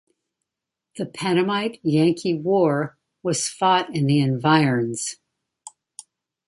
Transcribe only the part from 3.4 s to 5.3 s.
fought in the environs.